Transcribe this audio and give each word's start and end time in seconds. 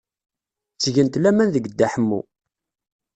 Ttgent 0.75 1.19
laman 1.23 1.49
deg 1.51 1.65
Dda 1.67 1.87
Ḥemmu. 1.93 2.21